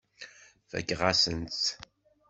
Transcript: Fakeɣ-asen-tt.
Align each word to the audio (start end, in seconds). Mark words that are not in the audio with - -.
Fakeɣ-asen-tt. 0.69 1.65